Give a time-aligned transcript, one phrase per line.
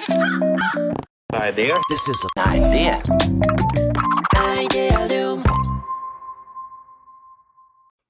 [0.00, 1.76] Idea.
[1.90, 3.02] This is an idea.
[4.34, 5.44] Idealum.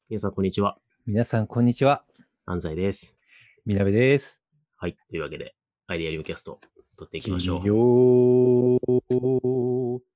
[0.09, 0.79] 皆さん、こんにちは。
[1.05, 2.05] 皆さん、こんにちは。
[2.47, 3.17] 安西です。
[3.67, 4.41] みなべです。
[4.77, 4.97] はい。
[5.11, 5.57] というわけで、
[5.89, 6.61] アイデアリウムキャスト、
[6.97, 7.67] 撮っていきましょう。
[7.67, 8.79] よ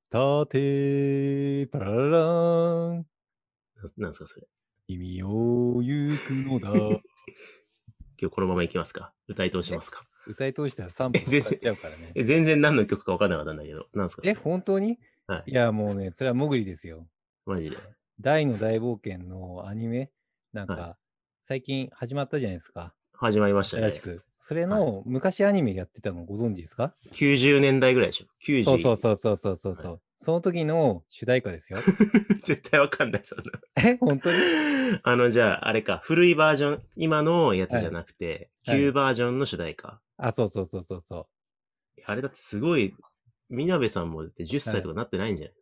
[0.09, 2.19] たてパラララ
[2.91, 2.99] ン。
[2.99, 3.05] な
[3.99, 4.47] なんですか、それ。
[4.87, 6.71] 君を行くのだ。
[8.21, 9.13] 今日このままいきますか？
[9.29, 10.05] 歌い通しますか？
[10.27, 12.13] 歌い通したら3分全然ちゃうからね。
[12.15, 14.23] え全然何の曲か分かんなかったんだけど、なんですか？
[14.25, 14.99] え、本当に？
[15.27, 17.07] はいいや、もうね、それはもぐりですよ。
[17.47, 17.77] マジで？
[18.21, 20.11] 大の大冒険のアニメ、
[20.53, 20.99] なんはか、
[21.45, 22.95] 最近始まったじゃないですか。
[23.17, 24.01] 始まりましたね新し。
[24.01, 24.25] く。
[24.37, 28.65] それの昔アニメやってたのご存知ですか？90年代ぐらいでしょ ?90。
[28.65, 30.01] そうそうそうそうそうそうそう。
[30.25, 31.81] その時の主題歌ですよ。
[32.45, 33.45] 絶対わかんない、そんな。
[33.77, 34.39] え、本当に？
[35.05, 40.01] あの、じゃあ、あれか、古いバージョン、今のやつじゃなくて、はい旧バージョンの主題歌。
[40.17, 41.29] あ、そうそうそうそうそ
[41.99, 42.03] う。
[42.07, 42.97] あれだってすごい、
[43.51, 45.55] みなべさんもだって10歳とかなってないんじゃない、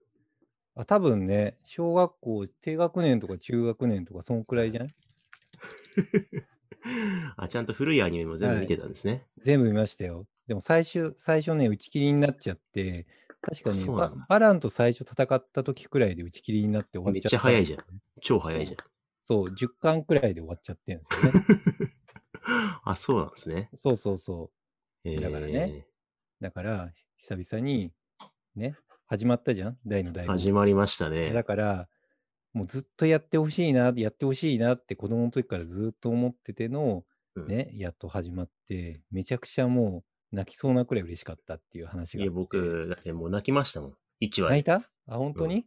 [0.77, 4.89] あ多分ね、小学校低学年とか中学年とか、そんくらいじゃない
[7.37, 9.27] あ、ちゃんと古いアニメも全部見てたんですね。
[9.39, 10.29] 全部見ましたよ。
[10.47, 13.09] でも最初、最初ね、打ち切りになっちゃって、
[13.43, 17.31] 確かにバあそうなんだバランと最初戦った時くらいで打ち切りになって終わっめっちゃった。
[17.31, 17.81] ちゃ早いじゃん。
[18.21, 18.79] 超早いじゃん。
[19.23, 21.95] そう、10巻くらいで終わっちゃってるんですよね。
[22.85, 23.69] あ、そうなんですね。
[23.75, 24.51] そうそうそ
[25.05, 25.09] う。
[25.09, 25.87] えーだからね
[26.41, 27.93] だから、久々に、
[28.57, 28.77] ね、
[29.07, 31.45] 始まったじゃん大の大始まりましたねだ。
[31.45, 31.89] から、
[32.53, 37.05] もうずっとやってほしいな、やってほしいなって子供の時からずっと思ってての、
[37.37, 42.33] うんね、やっと始まって、めちゃくちゃもう泣きそうなくらい嬉しかったっていう話がいや。
[42.33, 43.97] 僕、だってもう泣きましたもん。
[44.23, 44.57] 1話で。
[44.57, 44.89] 泣いた？
[45.07, 45.67] あ、本当に、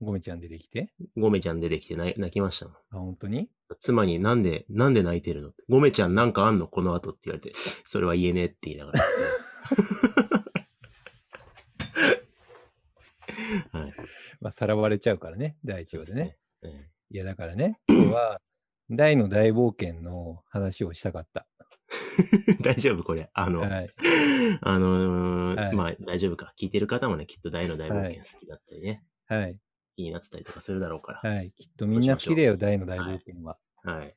[0.00, 0.92] ごめちゃん出てきて？
[1.16, 2.74] ゴメちゃん出てきて泣い泣きましたもん。
[2.74, 3.50] あ、本当に？
[3.80, 5.52] 妻になんで、なんで泣いてるの？
[5.68, 6.68] ゴメちゃんなんかあんの？
[6.68, 7.52] この後って言われて、
[7.84, 9.04] それは言えねえって言いながら。
[13.80, 13.94] はい。
[14.40, 16.38] まあ、さらわれちゃうからね、第一話でね。
[16.62, 16.90] ですね。
[17.10, 18.40] いや、だからね、今日は、
[18.90, 21.47] 大の大冒険の話をしたかった。
[22.18, 23.30] え ー大丈夫これ。
[23.32, 23.90] あの、はい。
[24.60, 26.52] あのーはいまあ大丈夫か。
[26.58, 29.58] 聞いてる方もね、きっと大の大冒険好きだったりね、はい。
[29.96, 31.30] 気になってたりとかするだろうから。
[31.30, 31.52] はい。
[31.52, 33.58] きっとみんな好きだよ、大の大冒険は。
[33.82, 34.14] はい。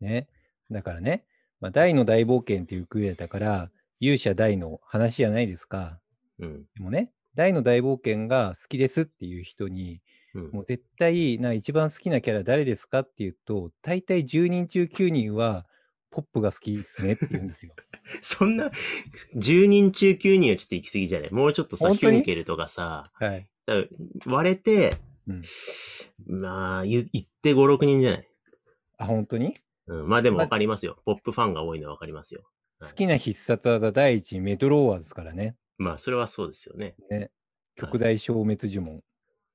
[0.00, 0.28] ね。
[0.70, 1.24] だからね、
[1.60, 3.70] まあ、大の大冒険っていうクエだから、
[4.00, 6.00] 勇者大の話じゃないですか。
[6.38, 6.64] うん。
[6.74, 10.02] でもね、大の大冒険が好きですっていう人に、
[10.34, 10.50] うん。
[10.50, 15.66] もう絶対な一番好きなキャラ誰ですかっていうと、大体10人中9人は
[16.12, 17.72] ポップが好きですねって言うんですよ。
[18.22, 18.70] そんな、
[19.36, 21.32] 10人中9人はちょっと行き過ぎじゃない？
[21.32, 22.12] もうちょっとさ、本当に？
[22.12, 23.48] ヒュンケルとかさ、はい。
[23.66, 23.88] だか
[24.26, 25.42] ら割れて、うん
[26.26, 28.28] まあ、言言って5、6人じゃない？
[28.98, 29.54] あ、本当に？
[29.86, 30.08] うん。
[30.08, 31.00] まあでもまわかりますよ。
[31.04, 32.42] ポップファンが多いのはわかりますよ。
[32.42, 32.52] はい
[32.90, 35.54] 好きな必殺技第一メトローワーですからね。
[35.78, 36.96] まあ、それはそうですよね。
[37.08, 37.30] ね。
[37.76, 39.04] 極大消滅呪文。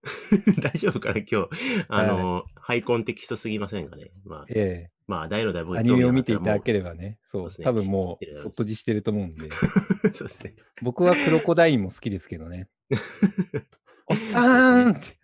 [0.64, 1.16] 大丈夫かな？
[1.30, 1.50] 今日、
[1.90, 4.12] あの、ハイコンテキストすぎませんがね？
[4.24, 9.50] まあ、えまあ、大の大冒険えアニメを見ていただ興ければね、そう、そうですね多分もう、そっとじしてると思うんで。
[10.14, 10.56] そうですね。
[10.82, 12.68] 僕はクロコダインも好きですけどね。
[14.08, 15.18] おっさーんって。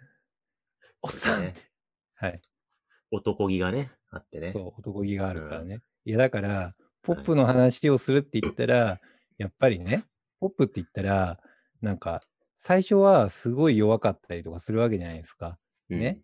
[1.02, 1.62] おっさんって。
[2.16, 2.42] はい。
[3.12, 4.52] 男気がね、あってね。
[4.52, 5.82] そう、男気があるからね。
[6.06, 9.02] いや、だから、ポップの話をするって言ったら、
[9.38, 10.06] やっぱりね、
[10.40, 11.40] ポップって言ったら、
[11.82, 12.22] なんか、
[12.56, 15.60] 最初はすごい弱かったりとかするわけじゃないですか。
[15.90, 16.22] うんね。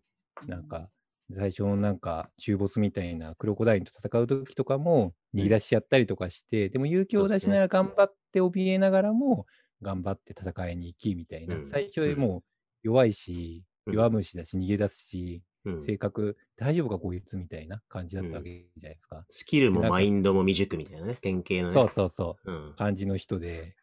[0.47, 0.89] なんか、
[1.31, 9.45] 最初のなんか、中ボスみたいなクロコダインと戦う時とかも逃げ出しちゃったりとかして、でも勇気を出しながら頑張って怯えながらも、
[9.81, 11.56] 頑張って戦いに行きみたいな。
[11.56, 12.44] うん最初もう
[12.84, 19.25] 弱いし、うん弱虫だし、逃げ出すし、うん性格、大丈夫かこいつみたいな感じだったわけじゃないですか。
[19.29, 21.73] スキルもマインドも未熟みたいなね、典型のね。
[21.73, 22.51] そうそうそう。
[22.51, 22.73] うん。
[22.75, 23.75] 感じの人で。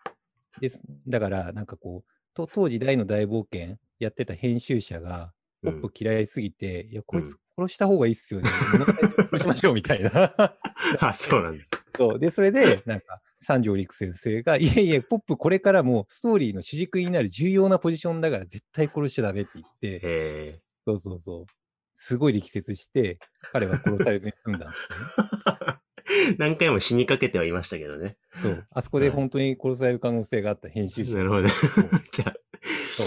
[0.61, 5.33] ですだから、なんかこう、と当時大の大冒険やってた編集者が、
[5.67, 8.49] ポップ嫌いすぎて、いや、こいつ殺した方がいいっすよね。
[9.31, 10.35] 殺しましょうみたいな。
[11.01, 11.65] あ、そうなんだ。
[11.97, 21.47] そうで、それで、なんか、三条陸先生が、いやいや、ポップこれからもストーリーの主軸になる重要なポジションだから絶対殺しちゃダメって言って、へそうそうそう。
[21.95, 23.19] すごい力説して、
[23.53, 25.81] 彼は殺されずに済んだんですよね。
[26.33, 26.37] え。
[26.39, 28.17] 何回も死にかけてはいましたけどね。
[28.35, 28.67] そう。
[28.71, 31.17] あそこで本当に殺される可能性があった編集者。
[31.17, 31.49] なるほど。
[32.13, 32.35] じゃあ、
[32.97, 33.07] そう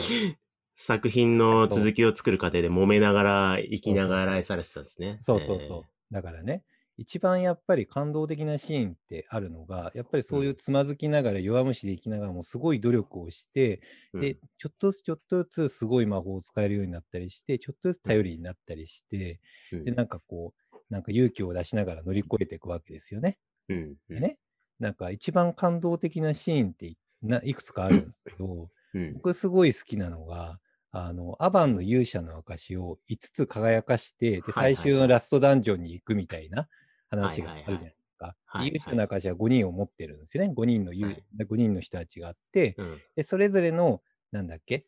[0.82, 5.18] 作品の続きを作る過程で揉めながら、生きながら愛されてたんですね。
[5.20, 6.14] そうそうそう。
[6.14, 6.64] だからね、
[6.98, 13.82] 一番やっぱり感動的なシーンってあるのが、やっぱりそういうつまずきながら、弱虫で生きながらもすごい努力をして、
[14.14, 19.42] うんで、ちょっとずつちょっとずつすごい魔法を使えるようになったりして、ちょっとずつ頼りになったりして、
[19.74, 23.38] うんで、なんかこう、なんか勇気を出しながら乗り越えていくわけですよね。
[23.68, 23.78] うん。
[23.78, 24.40] うんでね、
[24.80, 26.96] なんか一番感動的なシーンって
[27.44, 29.14] いくつかあるんですけど、うん。
[29.14, 30.60] 僕すごい好きなのが、
[30.92, 36.68] あの、アバンの勇者の証を5つ輝かして、で、最終のラストダンジョンに行くみたいな
[37.10, 38.36] 話があるじゃないですか。
[38.56, 40.52] 勇者の証は5人を持ってるんですよね。
[40.54, 43.02] 5人の勇、はい5人の人たちがあって、うん。
[43.16, 44.02] で、それぞれの、
[44.32, 44.88] なんだっけ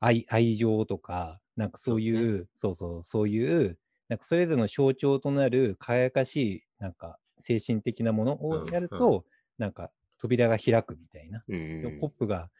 [0.00, 9.24] 愛、愛情とか、なんかそういう、そうそう、そういう、なんかそれぞれの象徴となる輝かしい、なんか精神的なものをうんやると、
[9.58, 11.42] なんか扉が開くみたいな。
[11.48, 12.50] うんポップが、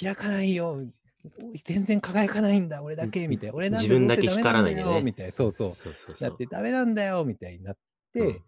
[0.00, 0.78] 開かないよ、
[1.64, 3.54] 全然輝かないんだ、俺だけ、みたいな。
[3.54, 5.32] 俺なんで自分だけ光らないんだよねみたいな。
[5.32, 5.74] そうそう。
[5.74, 6.30] そうそうそう。
[6.30, 7.76] だってダメなんだよ、みたいになっ
[8.12, 8.42] て、うん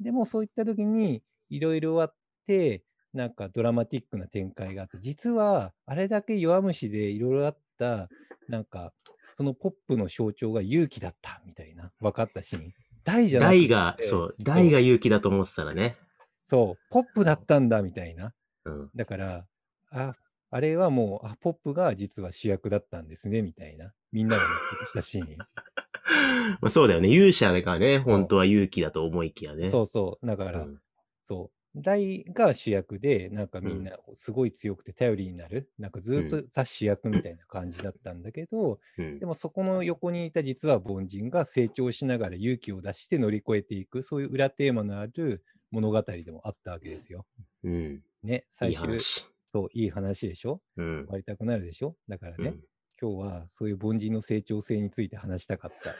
[0.00, 2.14] でもそういった時にいろいろあっ
[2.46, 2.82] て、
[3.12, 8.08] なんかドラマティックな展開があって、実はあれだけ弱虫でいろいろあった、
[8.48, 8.92] なんか
[9.32, 12.72] そのポップの象徴が勇気だったみたいな、分かったシーン。
[13.04, 15.96] 大じゃな大が、そう、大が勇気だと思ってたらね。
[16.44, 18.32] そう、ポップだったんだみたいな。
[18.64, 18.90] うん。
[18.94, 19.46] だから、
[19.90, 20.14] あ、
[20.54, 23.92] あれはもう、あ、ポップが実は主役だったんですね、みたいな。
[24.12, 24.48] みんなが納
[24.78, 25.36] 得したシーン。
[26.62, 27.08] まあそうだよね。
[27.08, 29.64] 勇者がね、本当は勇気だと思いきやね。
[29.64, 30.24] そうそう。
[30.24, 30.80] だから、うん
[31.24, 31.80] そう。
[31.82, 47.26] 大が主役で、なんかみうんんなすごい強くて頼りになる、なんかずっとザ主役みたいな感じだったんだけど、うんでもそこの横にいた実は凡人が成長しながら勇気を出して乗り越えていく、そういう裏テーマのある物語でもあったわけですよ。
[47.64, 48.04] うん。
[48.22, 49.33] ね、い最終。
[49.54, 50.60] そう、いい話でしょ？
[50.76, 51.12] うん終。
[51.12, 51.94] わりたくなるでしょ？
[52.08, 52.60] だからね、うん
[53.02, 55.94] 今日はそういう凡人の成長性について話したかった。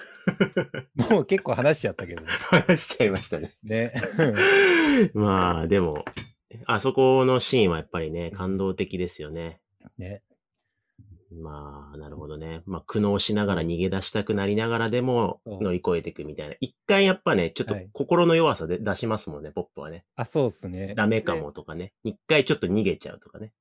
[1.15, 2.29] もう結構話しちゃったけどね。
[2.29, 3.51] 話しちゃいましたね。
[3.65, 3.93] ね
[5.13, 6.05] まあ、でも、
[6.67, 9.61] あそこのシーンはやっぱりね、感動的ですよね。
[9.99, 10.23] ね。
[11.43, 12.63] まあ、なるほどね。
[12.67, 16.55] まあ、苦悩しながら逃げ出したくなりながらでも乗り越えていくみたいな。
[16.61, 20.05] 一回やっぱね、ちょっとはい心の弱さで出しますもんね、ポップはね。
[20.17, 20.95] あ、そうっすね。
[20.95, 21.93] ダメかそれもとかね。
[22.03, 23.53] 一回ちょっと逃げちゃうとかね。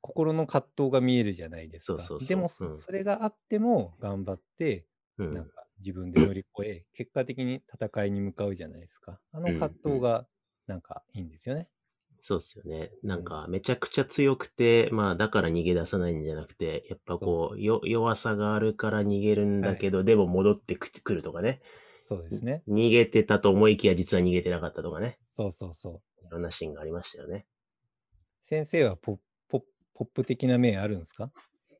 [0.00, 1.94] 心の葛藤が見えるじゃないですか。
[1.94, 4.86] そうそうそうでも、そうんそれがあっても頑張って、
[5.18, 5.30] うん。
[5.32, 9.20] なんか自分で乗り越え、結果的に戦いに向かうじゃないですか。
[9.32, 10.26] あの葛藤が
[10.66, 11.68] なんかいいんですよね。
[12.28, 12.90] そうっすよね。
[13.04, 21.60] なんか、めちゃくちゃ強くて、まあ、だから逃げ出さないんじゃなくて、やっぱこう、よ弱さがあるから逃げるんだけど、でも戻ってくくるとかね。
[22.02, 22.64] そうですね。
[22.68, 25.20] 逃げてたと思いきや、実は逃げてなかったとかね。
[25.28, 26.26] そうそうそう。
[26.26, 27.46] いろんなシーンがありましたよね。
[28.42, 29.18] 先生はポッ
[29.48, 29.62] ポッ
[29.94, 31.30] ポップ的な面あるんですか？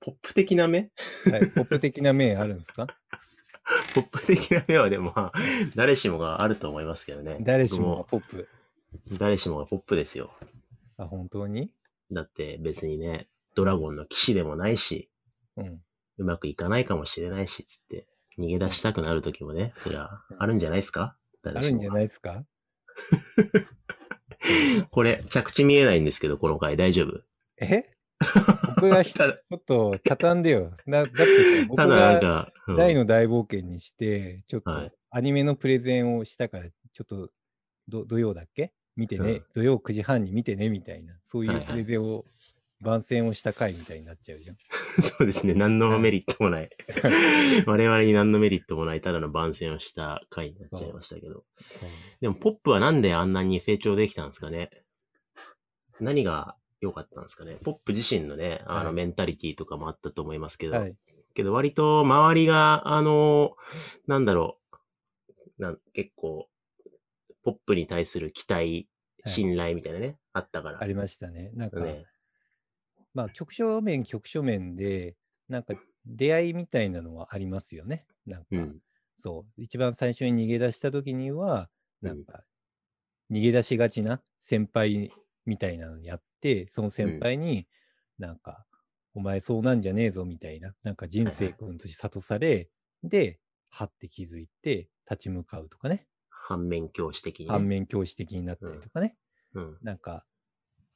[0.00, 0.92] ポップ的な目？
[1.28, 2.86] はい、ポップ的な面あるんですか？
[3.96, 5.38] ポップ的な目はでも、まあ、
[5.74, 7.38] 誰しもがあると思いますけどね。
[7.40, 8.48] 誰しもポップ。
[9.18, 10.30] 誰しもがポップですよ。
[10.98, 11.72] あ、本当に？
[12.12, 15.10] だって別にね、ドラゴンの騎士でもないし、
[15.56, 15.80] うん。
[16.18, 18.06] うまくいかないかもしれないし、つって、
[18.38, 20.08] 逃げ出したくなる時もね、そりゃ、
[20.38, 21.02] あるんじゃないですか？
[21.02, 22.44] あ誰しるんじゃないですか？
[24.90, 27.22] これ、着地見えないんですけど、この回大丈夫？
[27.60, 27.90] え？
[28.76, 30.72] 僕がひち ただ、ょっと畳んでよ。
[30.86, 32.76] なだってさ僕 ただなんがか、うん。
[32.76, 34.92] 大の大冒険にして、ちょっとはい。
[35.10, 37.30] アニメのプレゼンをしたから、ちょっと
[37.88, 38.72] ど土曜だっけ？
[38.96, 39.44] 見てね、うん。
[39.54, 41.66] 土曜9時半に見てねみたいな、そういはいうはい。
[41.68, 42.24] プレゼンを、
[42.80, 44.56] 番宣をした回みたいになっちゃうじゃん。
[45.00, 46.70] そうですね、何のメリットもない。
[47.66, 51.44] 我々に何のメリットもない、ただの番宣をした回になっちゃいましたけど。
[52.20, 54.70] でも、ポップはなんであんなに成長できたんですかね？
[56.00, 57.56] 何が良かったんですかね？
[57.64, 58.94] ポップ自身のね、あの、はい。
[58.94, 60.94] メンタリティとかもあったと思いますけど、はい。
[61.34, 63.56] けど割と周りが、あの、
[64.06, 64.58] なんだろ
[65.58, 66.48] う、なん結構、
[67.46, 68.88] ポップに対する期待、はい
[69.28, 70.80] 信頼みたいなね、あったから。
[70.80, 71.50] ありましたね。
[71.54, 72.04] なんか、ね。
[73.12, 75.16] まあ、局所面、局所面で、
[75.48, 75.74] なんか
[76.04, 78.06] 出会いみたいなのはありますよね。
[78.24, 78.78] なんか、うん。
[79.18, 81.68] そう、一番最初に逃げ出した時には、
[82.02, 82.44] うんなんか、
[83.30, 85.10] 逃げ出しがちな先輩
[85.44, 87.66] みたいなのやって、その先輩に、
[88.18, 88.64] なんか、
[89.14, 92.68] お前そうなんじゃねえぞみたいな、なんか人生君として諭され、
[93.02, 96.06] で、はって気づいて立ち向かうとかね、
[96.48, 97.52] 反面教師的に、ね。
[97.52, 99.16] 反面教師的になったりとかね、
[99.54, 99.78] うん。
[99.82, 100.24] なんか、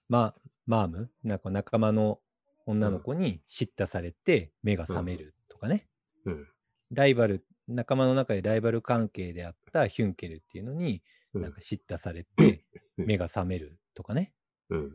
[0.08, 2.20] まあ、マーム、なんか仲間の
[2.66, 5.88] 女の子に叱咤されて目が覚めるとかね、
[6.24, 6.46] うん。
[6.92, 11.02] ライバル、仲間の中でライバル関係であったヒュンケルっていうのに、
[11.34, 12.64] うんなんか叱咤されて
[12.98, 14.32] うん目が覚めるとかね。
[14.68, 14.90] うん。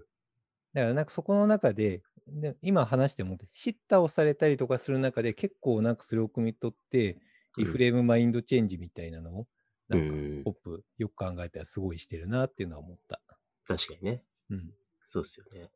[0.74, 7.18] だからなんかそこの中で、で今話して思って、叱咤をされたりとかする中で結構なんかそれを汲み取って、
[7.58, 9.46] リフレームマインドチェンジみたいなのを、う
[9.88, 13.22] なんかんポップよく考えたらすごいしてるなっていうのは思った。
[13.68, 14.24] 確かにね。
[14.50, 14.74] うん。
[15.06, 15.70] そうっすよね。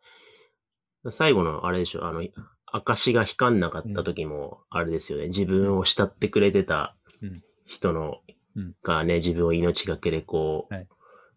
[1.11, 2.23] 最後のあれでしょ、あの、
[2.65, 8.21] 証が光んなかった時も、あれですよね、自分を慕ってくれてたうん人の
[8.55, 10.87] うん、がね、自分を命がけでこう、はい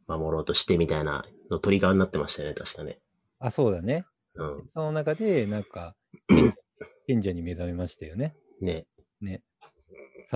[0.06, 2.98] 守ろうとしてみたいなのトリガーになってましたよね、確かね。
[3.38, 4.04] あ、そうだね。
[4.34, 4.66] うん。
[4.72, 5.94] その中で、なんか、
[6.28, 6.54] 賢
[7.06, 8.34] 賢者に目覚めましたよね。
[8.60, 8.86] ね。
[9.20, 9.42] ね。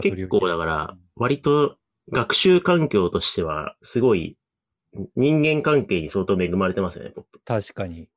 [0.03, 1.77] 結構だから、割と
[2.13, 4.37] 学習環境としては、すごい
[5.17, 7.41] 人間関係に相当恵まれてますよね、ポップ。
[7.45, 8.09] 確かに。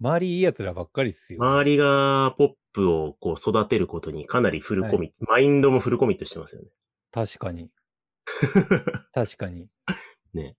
[0.00, 1.42] 周りいい奴らばっかりっすよ。
[1.42, 6.68] 周りがポップをこう育てることにかなりフルコミット、マインドもフルコミットしてますよね。
[7.12, 7.70] 確かに。
[9.12, 9.68] 確かに。
[10.32, 10.56] ね。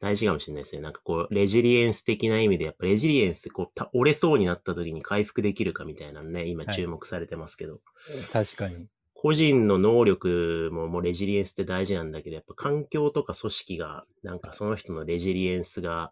[0.00, 0.80] 大事かもしれないですね。
[0.80, 7.80] なんかこう、レジリエンス的な意味で、やっぱレジリエンス、こう、た折れそうになった時に回復できるかみたいなのね、今はい注目されてますけど、
[8.32, 8.88] 確かに。
[9.22, 16.10] 個人の能力ももうレジリエンスって大事なんだけど、やっぱ環境とか組織が、なんかその人のレジリエンスが、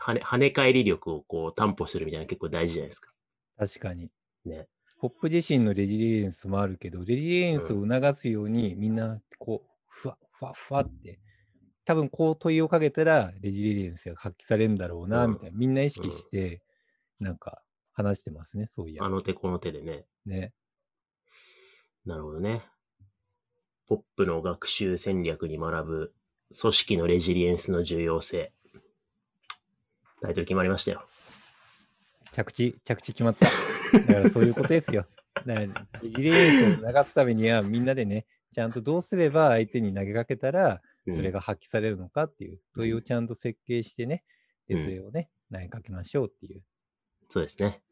[0.00, 3.12] 跳ね、跳ね返り力をこう担保するみたいなの結構大事じゃないですか。
[3.56, 4.10] 確かに。
[4.44, 4.66] ね。
[4.98, 11.20] ポップ自身のレジリエンスもあるけど、レジリエンスを促すようにみんな、こう、ふわ、ふわふわって、
[11.84, 16.62] 多分こう問いをかけたら、レジリエンスが発揮されるんだろうな、うんみたいな、みんな意識して、
[17.20, 17.62] なんか
[17.92, 19.08] 話してますね、そういやあ。
[19.08, 20.04] の手この手でね。
[20.26, 20.52] ね。
[22.06, 22.62] なるほどね。
[23.86, 26.14] ポップの学習戦略に学ぶ
[26.60, 28.52] 組織のレジリエンスの重要性。
[30.20, 31.04] タイトル決まりましたよ。
[32.32, 33.46] 着地、着地決まった。
[33.98, 35.06] だからそういうことですよ。
[35.46, 35.66] だから
[36.02, 44.24] レジリエンスを流すためには、みんなでね、ちゃんとどうすれば相手に投げかけたら、うんそれが発揮されるのかっていう問いをちゃんと設計してね、
[44.68, 46.62] で、うんそれをね、投げかけましょうっていう
[47.28, 47.82] そうですね。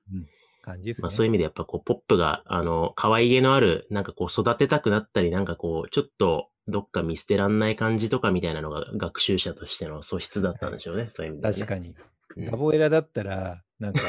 [0.62, 1.02] 感じですね。
[1.02, 11.08] まあそういう意味でやっぱこうポップが、あの、可愛げのある、なんかこう育てたくなったり、なんかこう、ちょっとどっか見捨てらんない感じとかみたいなのが学習者としての素質だったんでしょうね。
[11.10, 11.54] そういう意味で、ね。
[11.54, 11.88] 確かに。
[11.88, 11.94] うん
[12.38, 14.00] ザボエラだったら、なんか、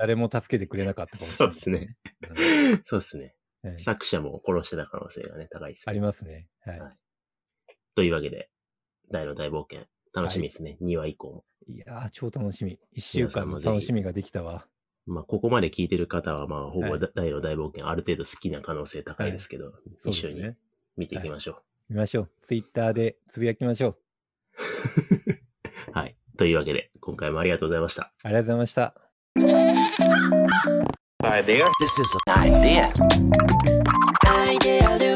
[0.00, 1.96] 誰も助けてくれなかったかもしれない、そうですね。
[2.28, 3.34] うんそうですね。
[3.62, 6.48] はい作者も殺してた可能性がね、高いです、ありますね。
[6.64, 6.80] はい。
[6.80, 6.96] はい
[7.94, 8.48] というわけで、
[9.10, 10.78] 大の大冒険、楽しみですね。
[10.80, 11.44] 2話以降も。
[11.66, 12.78] いやー、超楽しみ。
[12.92, 14.66] 一週間の楽しみができたわ。
[15.10, 20.54] まあ、ここまで聞いてる方は、まあ、ほぼはい大の大冒険、ある程度好きな可能性高いですけど、そう一緒に。
[20.96, 22.30] 見ていきましょ見ましょう。
[22.42, 23.96] ツイッターでつぶやきましょう。
[25.90, 25.90] う。
[25.92, 26.16] はい。
[26.36, 28.12] というわけで、今回もありがとうございました。
[28.22, 28.94] ありがとうございました。
[31.80, 32.92] This is an idea.
[34.26, 35.09] Idea